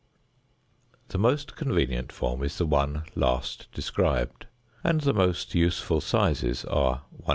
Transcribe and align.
The 1.09 1.19
most 1.19 1.55
convenient 1.55 2.11
form 2.11 2.41
is 2.41 2.57
the 2.57 2.65
one 2.65 3.03
last 3.13 3.71
described, 3.71 4.47
and 4.83 5.01
the 5.01 5.13
most 5.13 5.53
useful 5.53 6.01
sizes 6.01 6.65
are 6.65 7.03
100 7.11 7.25
c. 7.27 7.29